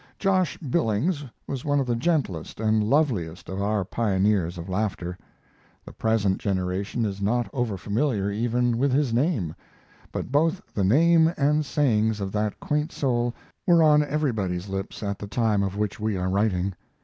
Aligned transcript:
Josh 0.17 0.57
Billings 0.57 1.25
was 1.45 1.63
one 1.63 1.79
of 1.79 1.85
the 1.85 1.95
gentlest 1.95 2.59
and 2.59 2.83
loveliest 2.83 3.49
of 3.49 3.61
our 3.61 3.85
pioneers 3.85 4.57
of 4.57 4.67
laughter. 4.67 5.15
The 5.85 5.91
present 5.93 6.39
generation 6.39 7.05
is 7.05 7.21
not 7.21 7.51
overfamiliar 7.51 8.33
even 8.33 8.79
with 8.79 8.91
his 8.93 9.13
name, 9.13 9.53
but 10.11 10.31
both 10.31 10.59
the 10.73 10.83
name 10.83 11.31
and 11.37 11.63
sayings 11.63 12.19
of 12.19 12.31
that 12.31 12.59
quaint 12.59 12.91
soul 12.91 13.35
were 13.67 13.83
on 13.83 14.01
everybody's 14.03 14.69
lips 14.69 15.03
at 15.03 15.19
the 15.19 15.27
time 15.27 15.61
of 15.61 15.77
which 15.77 15.99
we 15.99 16.17
are 16.17 16.29
writing. 16.29 16.73